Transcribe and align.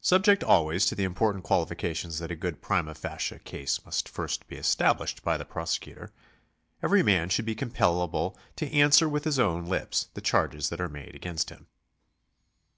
Subject 0.00 0.44
always 0.44 0.86
to 0.86 0.94
the 0.94 1.02
important 1.02 1.42
qualification 1.42 2.12
that 2.20 2.30
a 2.30 2.36
good 2.36 2.62
prima 2.62 2.94
facie 2.94 3.40
case 3.40 3.84
must 3.84 4.08
first 4.08 4.46
be 4.46 4.54
established 4.54 5.24
by 5.24 5.36
the 5.36 5.44
prosecutor, 5.44 6.12
every 6.80 7.02
man 7.02 7.28
should 7.28 7.46
be 7.46 7.56
compellable 7.56 8.36
to 8.54 8.72
answer 8.72 9.08
with 9.08 9.24
his 9.24 9.40
own 9.40 9.66
lips 9.66 10.10
the 10.14 10.20
charges 10.20 10.68
that 10.68 10.80
are 10.80 10.88
made 10.88 11.16
against 11.16 11.50
him. 11.50 11.66